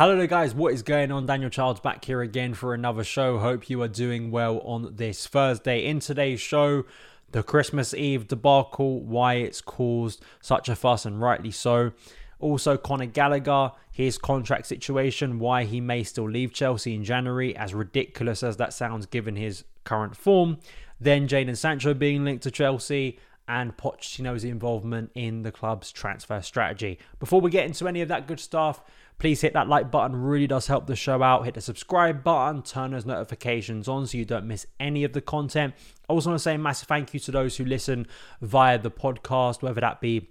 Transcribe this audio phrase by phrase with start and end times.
[0.00, 0.54] Hello there, guys.
[0.54, 1.26] What is going on?
[1.26, 3.38] Daniel Childs back here again for another show.
[3.38, 5.84] Hope you are doing well on this Thursday.
[5.84, 6.84] In today's show,
[7.32, 11.92] the Christmas Eve debacle, why it's caused such a fuss, and rightly so.
[12.38, 17.74] Also, Conor Gallagher, his contract situation, why he may still leave Chelsea in January, as
[17.74, 20.56] ridiculous as that sounds given his current form.
[20.98, 23.18] Then Jadon Sancho being linked to Chelsea,
[23.50, 27.00] and Pochettino's involvement in the club's transfer strategy.
[27.18, 28.80] Before we get into any of that good stuff,
[29.18, 31.44] please hit that like button, really does help the show out.
[31.44, 35.20] Hit the subscribe button, turn those notifications on so you don't miss any of the
[35.20, 35.74] content.
[36.08, 38.06] I also want to say a massive thank you to those who listen
[38.40, 40.28] via the podcast, whether that be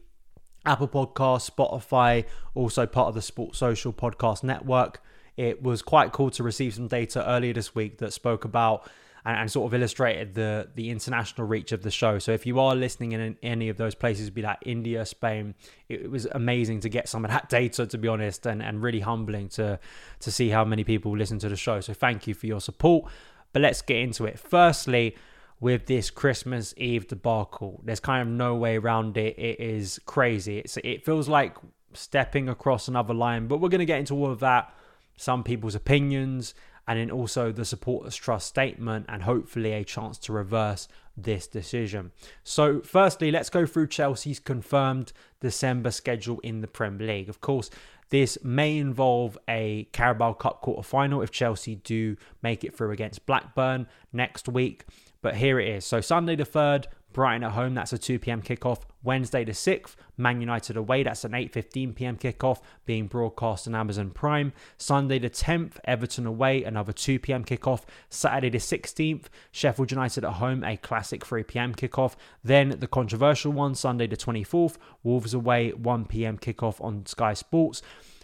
[0.66, 2.24] Apple Podcasts, Spotify,
[2.56, 5.04] also part of the Sports Social Podcast Network.
[5.36, 8.90] It was quite cool to receive some data earlier this week that spoke about
[9.26, 12.20] and, and sort of illustrated the the international reach of the show.
[12.20, 15.56] So if you are listening in any of those places, be that India, Spain,
[15.88, 19.02] it, was amazing to get some of that data, to be honest, and, and really
[19.02, 19.80] humbling to
[20.20, 21.82] to see how many people listen to the show.
[21.82, 23.12] So thank you for your support.
[23.52, 24.38] But let's get into it.
[24.38, 25.16] Firstly,
[25.60, 29.38] with this Christmas Eve debacle, there's kind of no way around it.
[29.38, 30.60] It is crazy.
[30.60, 31.56] It's it feels like
[31.94, 33.48] stepping across another line.
[33.48, 34.74] But we're going to get into all of that,
[35.18, 36.54] some people's opinions,
[36.90, 42.12] and then also the supporters trust statement and hopefully a chance to reverse this decision.
[42.44, 47.30] So, firstly, let's go through Chelsea's confirmed December schedule in the Premier League.
[47.30, 47.70] Of course,
[48.10, 53.28] this may involve a Carabao Cup quarter final if Chelsea do make it through against
[53.28, 54.86] Blackburn next week.
[55.22, 55.86] But here it is.
[55.86, 58.42] So, Sunday the 3rd, Brighton at home, that's a 2 p.m.
[58.42, 58.82] kickoff.
[59.02, 62.18] Wednesday the 6th, Man United away, that's an 8:15 p.m.
[62.18, 64.54] kickoff being broadcast on Amazon Prime.
[64.78, 67.44] Sunday the 10th, Everton away, another 2 p.m.
[67.46, 67.84] kickoff.
[68.10, 71.74] Saturday the 16th, Sheffield United at home, a classic 3 p.m.
[71.74, 72.16] kickoff.
[72.44, 76.38] Then the controversial one, Sunday the 24th, Wolves away, 1 p.m.
[76.38, 77.82] kickoff on Sky Sports.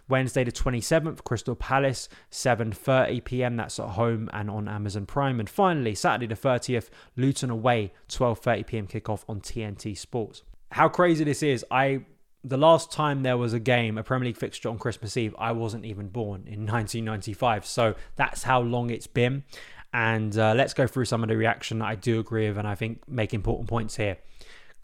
[0.07, 3.57] Wednesday the 27th, Crystal Palace, 7:30 p.m.
[3.57, 5.39] That's at home and on Amazon Prime.
[5.39, 8.87] And finally, Saturday the 30th, Luton away, 12:30 p.m.
[8.87, 10.43] kickoff on TNT Sports.
[10.71, 11.65] How crazy this is!
[11.71, 12.05] I
[12.43, 15.51] the last time there was a game, a Premier League fixture on Christmas Eve, I
[15.51, 17.65] wasn't even born in 1995.
[17.65, 19.43] So that's how long it's been.
[19.91, 22.67] And uh, let's go through some of the reaction that I do agree with, and
[22.67, 24.17] I think make important points here.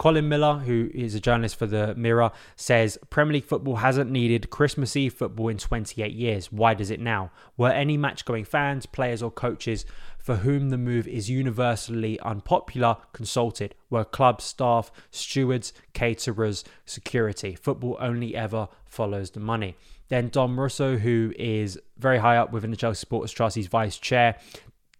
[0.01, 4.49] Colin Miller, who is a journalist for the Mirror, says Premier League football hasn't needed
[4.49, 6.51] Christmas Eve football in 28 years.
[6.51, 7.29] Why does it now?
[7.55, 9.85] Were any match going fans, players, or coaches
[10.17, 13.75] for whom the move is universally unpopular consulted?
[13.91, 17.53] Were club staff, stewards, caterers, security?
[17.53, 19.75] Football only ever follows the money.
[20.07, 23.99] Then Dom Russo, who is very high up within the Chelsea Supporters Trust, he's vice
[23.99, 24.37] chair,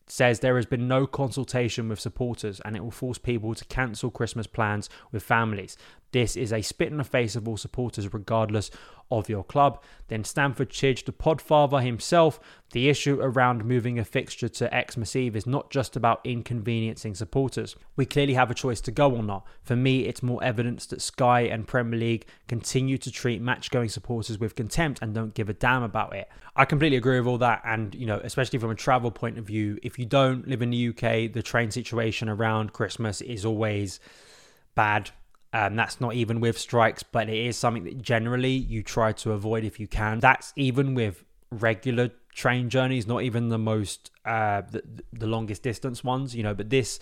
[0.08, 4.12] says there has been no consultation with supporters and it will force people to cancel
[4.12, 5.78] Christmas plans with families.
[6.12, 8.70] This is a spit in the face of all supporters, regardless
[9.12, 9.82] of your club.
[10.08, 12.40] Then Stamford Chidge, the podfather himself,
[12.72, 17.76] the issue around moving a fixture to Xmas Eve is not just about inconveniencing supporters.
[17.97, 19.46] We clearly have a choice to go or not.
[19.64, 23.90] For me, it's more evidence that Sky and Premier League continue to treat match going
[23.90, 26.30] supporters with contempt and don't give a damn about it.
[26.56, 27.62] I completely agree with all that.
[27.66, 30.70] And, you know, especially from a travel point of view, if you don't live in
[30.70, 34.00] the UK, the train situation around Christmas is always
[34.76, 35.12] bad.
[35.53, 39.34] Um, that's not even with strikes, but it is something that generally you try to
[39.34, 40.20] avoid if you can.
[40.20, 46.03] That's even with regular train journeys, not even the most uh, the, the longest distance
[46.03, 46.53] ones, you know.
[46.53, 47.00] But this,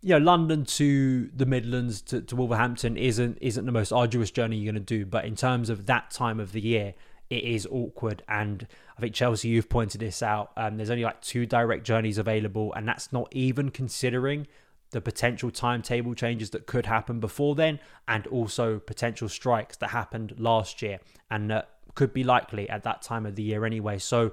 [0.00, 4.56] you know, London to the Midlands to, to Wolverhampton isn't isn't the most arduous journey
[4.56, 5.04] you're going to do.
[5.04, 6.94] But in terms of that time of the year,
[7.28, 8.22] it is awkward.
[8.28, 8.66] And
[8.96, 10.52] I think Chelsea, you've pointed this out.
[10.56, 14.46] Um, there's only like two direct journeys available, and that's not even considering
[14.92, 20.34] the potential timetable changes that could happen before then, and also potential strikes that happened
[20.38, 21.00] last year
[21.30, 23.98] and that could be likely at that time of the year anyway.
[23.98, 24.32] So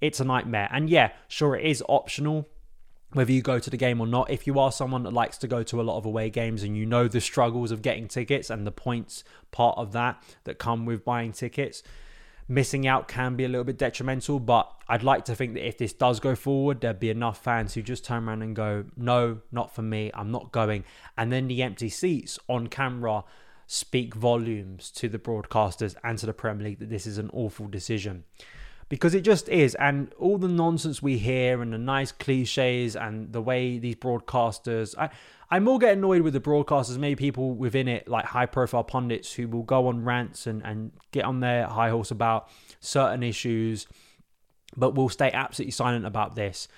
[0.00, 0.68] it's a nightmare.
[0.72, 2.48] And yeah, sure, it is optional
[3.12, 4.30] whether you go to the game or not.
[4.30, 6.76] If you are someone that likes to go to a lot of away games and
[6.76, 10.84] you know the struggles of getting tickets and the points part of that that come
[10.84, 11.82] with buying tickets,
[12.48, 14.40] missing out can be a little bit detrimental.
[14.40, 17.74] But I'd like to think that if this does go forward, there'd be enough fans
[17.74, 20.84] who just turn around and go, no, not for me, I'm not going.
[21.16, 23.24] And then the empty seats on camera
[23.66, 27.66] speak volumes to the broadcasters and to the Premier League that this is an awful
[27.66, 28.24] decision
[28.88, 29.74] because it just is.
[29.74, 34.96] And all the nonsense we hear and the nice cliches and the way these broadcasters,
[34.96, 35.10] I,
[35.50, 39.32] I more get annoyed with the broadcasters, many people within it, like high profile pundits
[39.32, 42.50] who will go on rants and, and get on their high horse about
[42.80, 43.86] certain issues,
[44.76, 46.68] but will stay absolutely silent about this.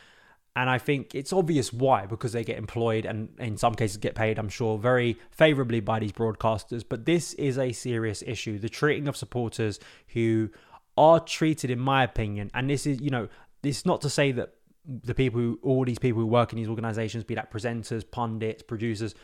[0.54, 4.14] And I think it's obvious why, because they get employed and in some cases get
[4.14, 6.84] paid, I'm sure, very favorably by these broadcasters.
[6.88, 8.58] But this is a serious issue.
[8.58, 10.50] The treating of supporters who
[10.96, 13.28] are treated, in my opinion, and this is, you know,
[13.62, 14.54] this is not to say that
[14.86, 18.62] the people who, all these people who work in these organizations, be that presenters, pundits,
[18.62, 19.14] producers,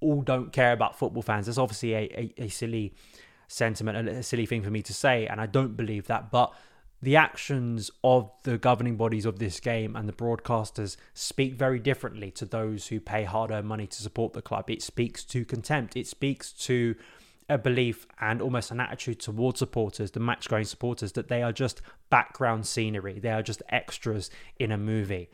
[0.00, 1.46] all don't care about football fans.
[1.46, 2.94] That's obviously a, a, a silly
[3.48, 6.30] sentiment, a silly thing for me to say, and I don't believe that.
[6.30, 6.54] But
[7.02, 12.30] the actions of the governing bodies of this game and the broadcasters speak very differently
[12.30, 14.70] to those who pay hard earned money to support the club.
[14.70, 15.96] It speaks to contempt.
[15.96, 16.94] It speaks to
[17.48, 21.52] a belief and almost an attitude towards supporters, the match going supporters, that they are
[21.52, 23.18] just background scenery.
[23.18, 25.30] They are just extras in a movie,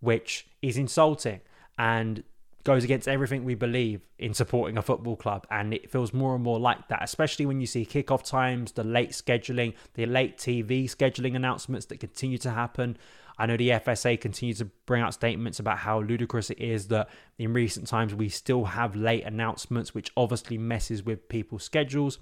[0.00, 1.40] which is insulting
[1.78, 2.22] and
[2.64, 5.46] goes against everything we believe in supporting a football club.
[5.50, 8.84] And it feels more and more like that, especially when you see kickoff times, the
[8.84, 12.98] late scheduling, the late TV scheduling announcements that continue to happen.
[13.38, 17.08] I know the FSA continues to bring out statements about how ludicrous it is that
[17.38, 22.18] in recent times we still have late announcements, which obviously messes with people's schedules.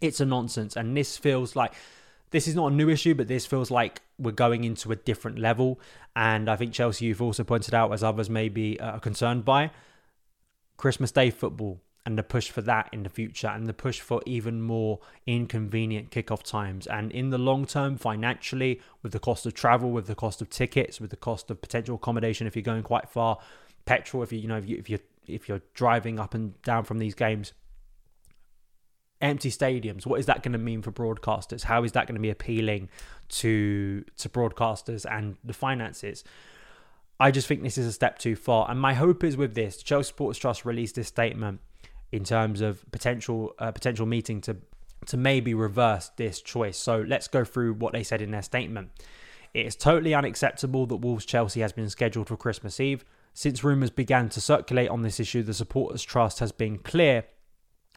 [0.00, 0.76] It's a nonsense.
[0.76, 1.74] And this feels like
[2.30, 5.38] this is not a new issue, but this feels like we're going into a different
[5.38, 5.80] level.
[6.14, 9.70] And I think Chelsea, you've also pointed out, as others may be uh, concerned by,
[10.76, 14.22] Christmas Day football and the push for that in the future and the push for
[14.24, 19.54] even more inconvenient kickoff times and in the long term financially with the cost of
[19.54, 22.82] travel with the cost of tickets with the cost of potential accommodation if you're going
[22.82, 23.38] quite far
[23.84, 26.84] petrol if you you know if you if you if you're driving up and down
[26.84, 27.52] from these games
[29.20, 32.20] empty stadiums what is that going to mean for broadcasters how is that going to
[32.20, 32.88] be appealing
[33.28, 36.24] to to broadcasters and the finances
[37.20, 38.68] I just think this is a step too far.
[38.70, 41.60] And my hope is with this, Chelsea Supporters Trust released this statement
[42.10, 44.56] in terms of potential uh, potential meeting to
[45.06, 46.78] to maybe reverse this choice.
[46.78, 48.90] So let's go through what they said in their statement.
[49.52, 53.04] It is totally unacceptable that Wolves Chelsea has been scheduled for Christmas Eve.
[53.32, 57.24] Since rumours began to circulate on this issue, the Supporters Trust has been clear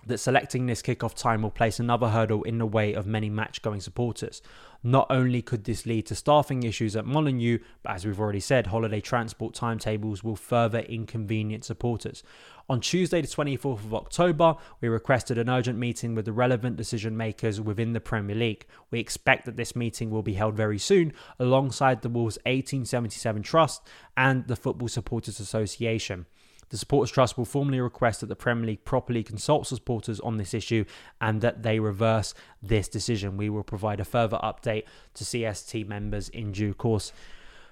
[0.08, 3.62] that selecting this kickoff time will place another hurdle in the way of many match
[3.62, 4.42] going supporters.
[4.86, 8.68] Not only could this lead to staffing issues at Molineux, but as we've already said,
[8.68, 12.22] holiday transport timetables will further inconvenience supporters.
[12.70, 17.16] On Tuesday, the 24th of October, we requested an urgent meeting with the relevant decision
[17.16, 18.66] makers within the Premier League.
[18.92, 23.82] We expect that this meeting will be held very soon alongside the Wolves 1877 Trust
[24.18, 26.26] and the Football Supporters Association.
[26.74, 30.56] The Supporters Trust will formally request that the Premier League properly consults supporters on this
[30.56, 30.86] issue
[31.22, 33.38] and that they reverse this decision.
[33.38, 37.14] We will provide a further update to CST members in due course.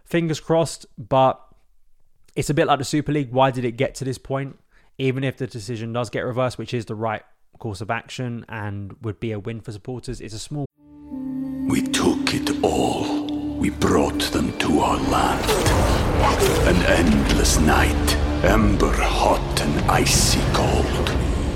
[0.05, 1.43] Fingers crossed, but
[2.35, 3.31] it's a bit like the Super League.
[3.31, 4.59] Why did it get to this point?
[4.99, 7.23] Even if the decision does get reversed, which is the right
[7.57, 10.67] course of action and would be a win for supporters, it's a small.
[11.67, 13.25] We took it all.
[13.57, 15.49] We brought them to our land.
[16.67, 21.07] An endless night Ember hot and icy cold.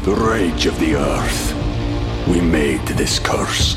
[0.04, 2.28] The rage of the earth.
[2.28, 3.74] We made this curse.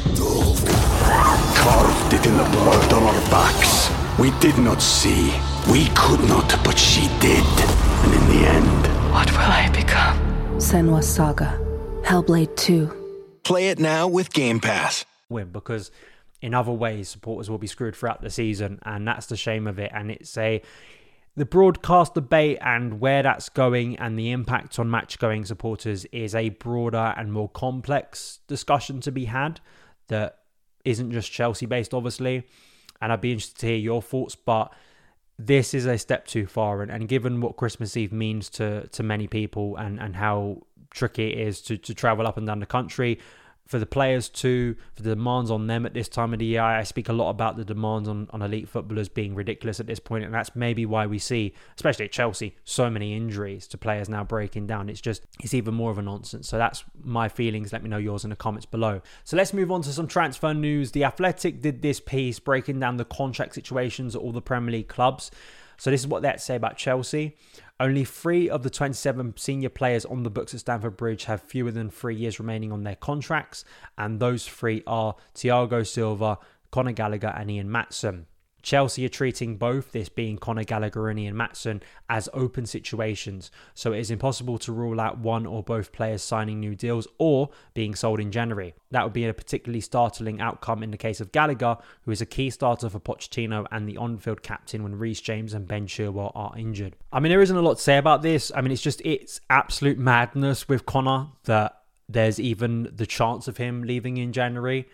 [1.57, 3.91] Carved it in the blood on our backs.
[4.19, 5.33] We did not see.
[5.73, 7.47] We could not, but she did.
[8.05, 8.87] And in the end.
[9.11, 10.19] What will I become?
[10.59, 11.59] Senua Saga.
[12.03, 13.41] Hellblade 2.
[13.43, 15.07] Play it now with Game Pass.
[15.31, 15.91] Win because
[16.43, 19.79] in other ways supporters will be screwed throughout the season and that's the shame of
[19.79, 20.63] it and it's a
[21.39, 26.35] the broadcast debate and where that's going and the impact on match going supporters is
[26.35, 29.61] a broader and more complex discussion to be had
[30.09, 30.39] that
[30.85, 32.45] isn't just Chelsea based, obviously.
[33.01, 34.73] And I'd be interested to hear your thoughts, but
[35.39, 36.83] this is a step too far.
[36.83, 41.33] And, and given what Christmas Eve means to, to many people and, and how tricky
[41.33, 43.21] it is to, to travel up and down the country,
[43.69, 46.63] for the players too, for the demands on them at this time of the year.
[46.63, 50.01] I speak a lot about the demands on, on elite footballers being ridiculous at this
[50.01, 54.09] point, and that's maybe why we see, especially at Chelsea, so many injuries to players
[54.09, 54.89] now breaking down.
[54.89, 56.49] It's just, it's even more of a nonsense.
[56.49, 57.71] So that's my feelings.
[57.71, 59.03] Let me know yours in the comments below.
[59.25, 60.93] So let's move on to some transfer news.
[60.93, 64.89] The Athletic did this piece breaking down the contract situations at all the Premier League
[64.89, 65.31] clubs.
[65.77, 67.37] So this is what they had to say about Chelsea.
[67.81, 71.71] Only three of the 27 senior players on the books at Stamford Bridge have fewer
[71.71, 73.65] than three years remaining on their contracts,
[73.97, 76.39] and those three are Thiago Silva,
[76.73, 78.25] Conor Gallagher, and Ian Maatsen.
[78.63, 83.93] Chelsea are treating both, this being Conor Gallagher and Ian Maatsen, as open situations, so
[83.93, 87.95] it is impossible to rule out one or both players signing new deals or being
[87.95, 88.75] sold in January.
[88.91, 92.27] That would be a particularly startling outcome in the case of Gallagher, who is a
[92.27, 96.53] key starter for Pochettino and the on-field captain when Reece James and Ben Chilwell are
[96.57, 96.97] injured.
[97.13, 98.51] I mean, there isn't a lot to say about this.
[98.55, 103.59] I mean, it's just it's absolute madness with Conor that there's even the chance of
[103.59, 104.89] him leaving in January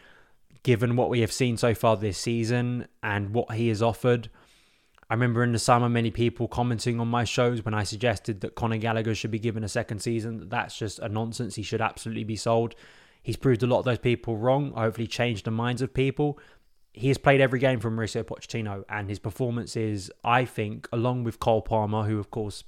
[0.64, 4.28] given what we have seen so far this season and what he has offered.
[5.08, 8.54] I remember in the summer many people commenting on my shows when I suggested that
[8.54, 10.48] Conor Gallagher should be given a second season.
[10.48, 11.54] That's just a nonsense.
[11.54, 12.74] He should absolutely be sold.
[13.22, 14.72] He's proved a lot of those people wrong.
[14.72, 16.38] Hopefully, changed the minds of people.
[16.94, 21.40] He has played every game from Mauricio Pochettino, and his performances, I think, along with
[21.40, 22.64] Cole Palmer, who of course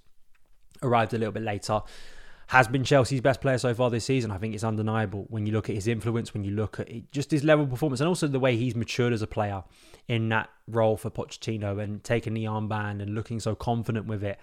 [0.83, 1.81] arrived a little bit later,
[2.49, 4.31] has been Chelsea's best player so far this season.
[4.31, 7.11] I think it's undeniable when you look at his influence, when you look at it,
[7.11, 9.65] just his level of performance, and also the way he's matured as a player
[10.07, 14.39] in that role for Pochettino and taking the armband and looking so confident with it.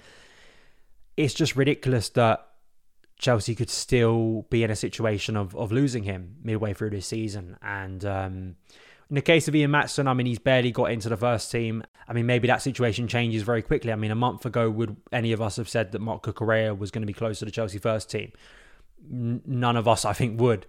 [1.15, 2.45] It's just ridiculous that
[3.17, 7.57] Chelsea could still be in a situation of, of losing him midway through this season.
[7.62, 8.55] And um,
[9.13, 11.84] in the case of Ian Maatsen, I mean, he's barely got into the first team.
[12.08, 13.91] I mean, maybe that situation changes very quickly.
[13.91, 16.89] I mean, a month ago, would any of us have said that Marc Cucurella was
[16.89, 18.32] going to be close to the Chelsea first team?
[19.08, 20.65] none of us, I think, would.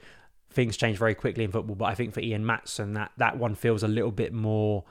[0.50, 3.54] Things change very quickly in football, but I think for Ian Maatsen, that, that one
[3.54, 4.84] feels a little bit more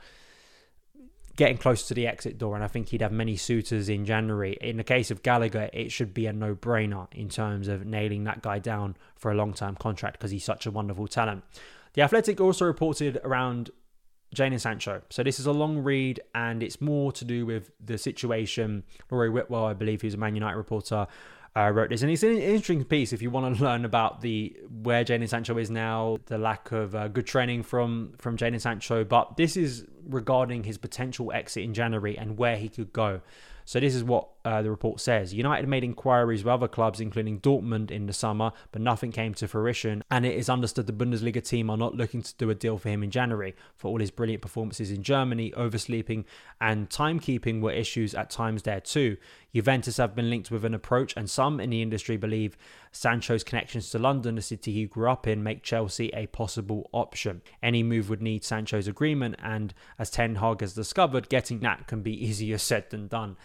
[1.36, 4.58] getting close to the exit door, and I think he'd have many suitors in January.
[4.62, 8.24] In the case of Gallagher, it should be a no brainer in terms of nailing
[8.24, 11.44] that guy down for a long term contract because he's such a wonderful talent.
[11.94, 13.72] The Athletic also reported around
[14.36, 15.02] Jadon Sancho.
[15.10, 18.84] So this is a long read and it's more to do with the situation.
[19.10, 21.08] Rory Whitwell, I believe, who's a Man United reporter,
[21.56, 24.56] uh, wrote this, and it's an interesting piece if you want to learn about the
[24.82, 29.04] where Jadon Sancho is now, the lack of uh, good training from from Jadon Sancho.
[29.04, 33.22] But this is regarding his potential exit in January and where he could go.
[33.66, 35.34] So this is what uh, the report says.
[35.34, 39.48] United made inquiries with other clubs, including Dortmund, in the summer, but nothing came to
[39.48, 40.04] fruition.
[40.12, 42.90] And it is understood the Bundesliga team are not looking to do a deal for
[42.90, 43.56] him in January.
[43.76, 46.26] For all his brilliant performances in Germany, oversleeping
[46.60, 49.18] and timekeeping were issues at times there too.
[49.54, 52.58] Juventus have been linked with an approach, and some in the industry believe
[52.92, 57.42] Sancho's connections to London, the city he grew up in, make Chelsea a possible option.
[57.62, 62.02] Any move would need Sancho's agreement, and as Ten Hag has discovered, getting that can
[62.02, 63.38] be easier said than done.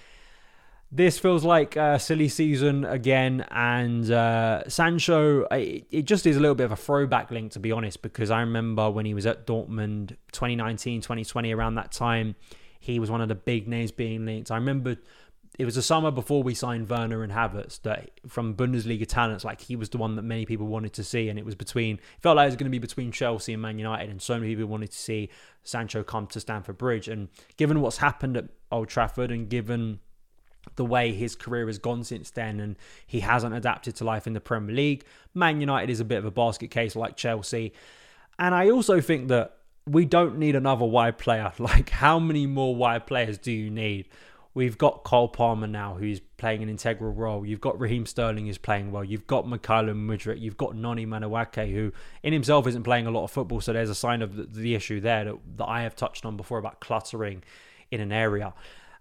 [0.90, 6.40] This feels like a silly season again, and uh, Sancho, it, it, just is a
[6.40, 9.26] little bit of a throwback link, to be honest, because I remember when he was
[9.26, 12.36] at Dortmund 2019, 2020, around that time,
[12.80, 14.50] he was one of the big names being linked.
[14.50, 14.96] I remember
[15.58, 19.60] it was the summer before we signed Werner and Havertz that from Bundesliga talents, like
[19.60, 22.22] he was the one that many people wanted to see, and it was between it
[22.22, 24.54] felt like it was going to be between Chelsea and Man United, and so many
[24.54, 25.28] people wanted to see
[25.64, 27.08] Sancho come to Stamford Bridge.
[27.08, 27.28] And
[27.58, 30.00] given what's happened at Old Trafford, and given
[30.76, 34.32] the way his career has gone since then and he hasn't adapted to life in
[34.32, 35.04] the Premier League.
[35.34, 37.72] Man United is a bit of a basket case like Chelsea.
[38.38, 41.52] And I also think that we don't need another wide player.
[41.58, 44.08] Like, how many more wide players do you need?
[44.54, 47.46] We've got Cole Palmer now, who's playing an integral role.
[47.46, 49.04] You've got Raheem Sterling, who's playing well.
[49.04, 50.40] You've got Mykhailo Mudryk.
[50.40, 53.60] You've got Noni Madueke, who in himself isn't playing a lot of football.
[53.60, 56.36] So there's a sign of the, the issue there that, that I have touched on
[56.36, 57.44] before about cluttering
[57.90, 58.54] in an area.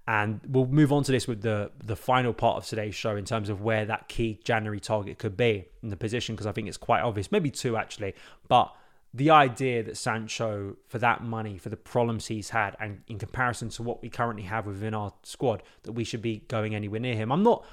[0.07, 3.25] And we'll move on to this with the the final part of today's show in
[3.25, 6.69] terms of where that key January target could be in the position, because I think
[6.69, 8.13] it's quite obvious, maybe two actually.
[8.47, 8.73] But
[9.13, 13.69] the idea that Sancho, for that money, for the problems he's had, and in comparison
[13.69, 17.15] to what we currently have within our squad, that we should be going anywhere near
[17.15, 17.31] him.
[17.31, 17.65] I'm not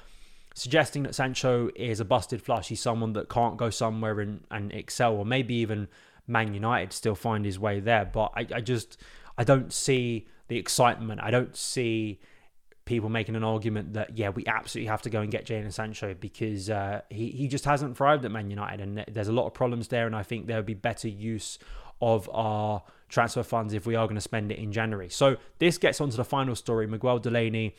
[0.55, 2.69] suggesting that Sancho is a busted flush.
[2.69, 5.88] He's someone that can't go somewhere and, and excel, or maybe even
[6.26, 8.05] Man United still find his way there.
[8.05, 9.00] But I, I just
[9.37, 11.20] I don't see the excitement.
[11.22, 12.20] I don't see
[12.84, 16.14] people making an argument that yeah, we absolutely have to go and get Jadon Sancho
[16.14, 19.54] because uh, he he just hasn't thrived at Man United, and there's a lot of
[19.54, 20.06] problems there.
[20.06, 21.58] And I think there would be better use
[22.00, 25.08] of our transfer funds if we are going to spend it in January.
[25.08, 26.86] So this gets onto the final story.
[26.86, 27.76] Miguel Delaney,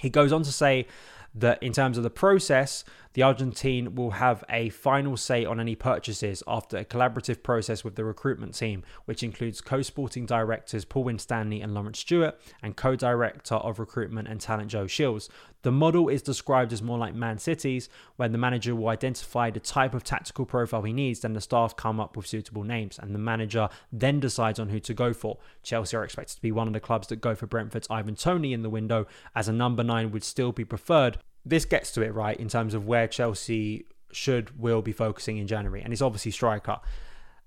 [0.00, 0.86] he goes on to say
[1.34, 2.84] that in terms of the process,
[3.16, 7.94] the Argentine will have a final say on any purchases after a collaborative process with
[7.94, 12.94] the recruitment team, which includes co sporting directors Paul Winstanley and Laurence Stewart, and co
[12.94, 15.30] director of recruitment and talent Joe Shields.
[15.62, 19.60] The model is described as more like Man City's, where the manager will identify the
[19.60, 23.14] type of tactical profile he needs, then the staff come up with suitable names, and
[23.14, 25.38] the manager then decides on who to go for.
[25.62, 28.52] Chelsea are expected to be one of the clubs that go for Brentford's Ivan Toney
[28.52, 31.16] in the window, as a number nine would still be preferred
[31.46, 35.46] this gets to it right in terms of where Chelsea should will be focusing in
[35.46, 36.78] January, and it's obviously striker.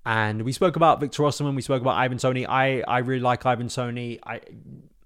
[0.06, 2.46] And we spoke about Victor Osimhen, we spoke about Ivan Toney.
[2.46, 4.18] I I really like Ivan Toney.
[4.24, 4.40] I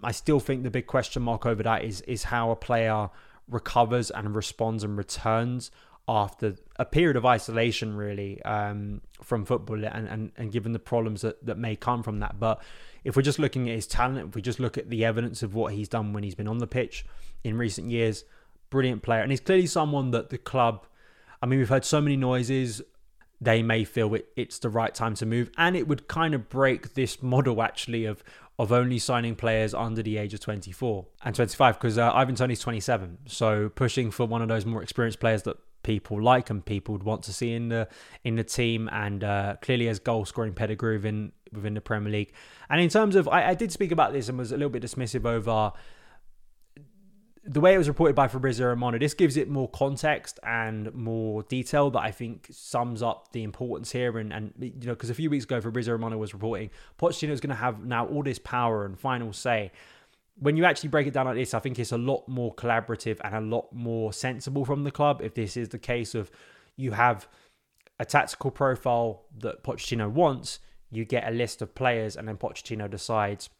[0.03, 3.11] I still think the big question mark over that is is how a player
[3.49, 5.71] recovers and responds and returns
[6.07, 11.23] after a period of isolation, really, um, from football, and, and and given the problems
[11.23, 12.39] that that may come from that.
[12.39, 12.63] But
[13.03, 15.55] if we're just looking at his talent, if we just look at the evidence of
[15.55, 17.05] what he's done when he's been on the pitch
[17.43, 18.25] in recent years,
[18.75, 20.85] brilliant player, and he's clearly someone that the club.
[21.41, 22.83] I mean, we've heard so many noises.
[23.41, 26.49] They may feel it, it's the right time to move, and it would kind of
[26.49, 28.25] break this model actually of
[28.59, 32.61] of only signing players under the age of 24 and 25 because uh, Ivan Toney's
[32.61, 33.19] 27.
[33.27, 37.03] So pushing for one of those more experienced players that people like and people would
[37.03, 37.87] want to see in the
[38.25, 42.33] in the team, and uh, clearly has goal scoring pedigree within within the Premier League.
[42.69, 44.83] And in terms of, I, I did speak about this and was a little bit
[44.83, 45.73] dismissive over
[47.47, 51.43] the way it was reported by Fabrizio Romano, this gives it more context and more
[51.43, 54.19] detail that I think sums up the importance here.
[54.19, 57.41] And, and you know, because a few weeks ago, Fabrizio Romano was reporting Pochettino is
[57.41, 59.73] going to have now all this power and final say.
[60.37, 63.19] When you actually break it down like this, I think it's a lot more collaborative
[63.23, 65.21] and a lot more sensible from the club.
[65.23, 66.31] If this is the case of
[66.77, 67.29] you have
[68.01, 70.61] a tactical profile that Pochettino wants,
[70.91, 73.51] you get a list of players, and then Pochettino decides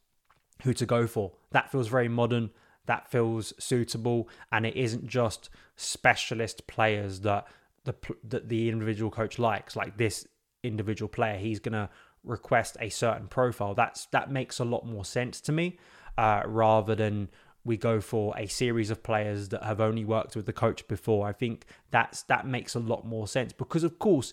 [0.63, 1.33] who to go for.
[1.53, 2.51] That feels very modern
[2.87, 4.29] that feels suitable.
[4.53, 7.47] And it isn't just specialist players that
[7.85, 9.77] the that the individual coach likes.
[9.77, 10.27] Like this
[10.63, 11.91] individual player he's going to
[12.25, 13.75] request a certain profile.
[13.75, 15.79] That's that makes a lot more sense to me
[16.17, 17.29] uh, rather than
[17.65, 21.27] we go for a series of players that have only worked with the coach before.
[21.27, 24.33] I think that's that makes a lot more sense because of course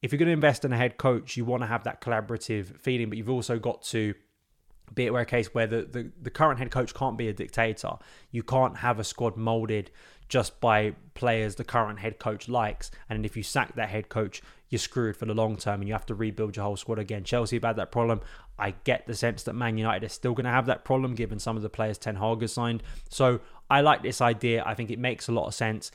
[0.00, 2.78] if you're going to invest in a head coach you want to have that collaborative
[2.78, 4.14] feeling but you've also got to
[4.94, 7.32] be it where a case where the, the, the current head coach can't be a
[7.32, 7.92] dictator.
[8.30, 9.90] You can't have a squad molded
[10.28, 12.90] just by players the current head coach likes.
[13.08, 15.94] And if you sack that head coach, you're screwed for the long term and you
[15.94, 17.24] have to rebuild your whole squad again.
[17.24, 18.20] Chelsea have had that problem.
[18.58, 21.38] I get the sense that Man United is still going to have that problem given
[21.38, 22.82] some of the players Ten Hag has signed.
[23.08, 24.62] So I like this idea.
[24.66, 25.90] I think it makes a lot of sense.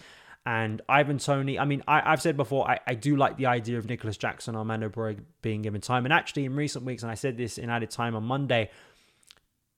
[0.45, 1.58] And Ivan Toney.
[1.58, 4.58] I mean, I, have said before, I, I, do like the idea of Nicolas Jackson
[4.58, 6.06] Armando Broja being given time.
[6.06, 8.69] And actually, in recent weeks, and I said this in added time on Monday,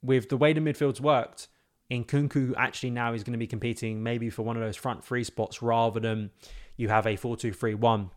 [0.01, 1.49] with the way the midfield's worked,
[1.91, 5.23] Nkunku actually now is going to be competing maybe for one of those front three
[5.23, 6.31] spots rather than
[6.77, 8.09] you have a 4 2 3 1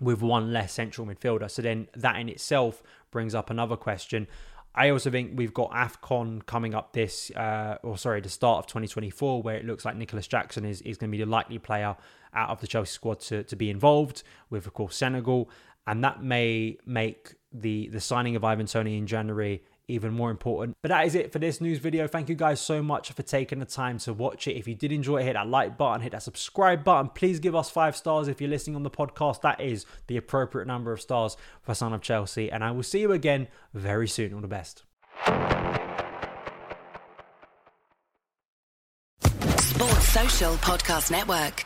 [0.00, 1.50] with one less central midfielder.
[1.50, 4.26] So then that in itself brings up another question.
[4.74, 8.66] I also think we've got AFCON coming up this, uh, or sorry, the start of
[8.66, 11.96] 2024, where it looks like Nicolas Jackson is, is going to be the likely player
[12.34, 15.48] out of the Chelsea squad to, to be involved with, of course, Senegal.
[15.86, 20.76] And that may make the, the signing of Ivan Toney in January even more important.
[20.82, 22.06] But that is it for this news video.
[22.06, 24.56] Thank you guys so much for taking the time to watch it.
[24.56, 27.10] If you did enjoy it, hit that like button, hit that subscribe button.
[27.10, 29.42] Please give us five stars if you're listening on the podcast.
[29.42, 32.50] That is the appropriate number of stars for Son of Chelsea.
[32.50, 34.32] And I will see you again very soon.
[34.34, 34.84] All the best.
[39.58, 41.64] Sports Social Podcast Network.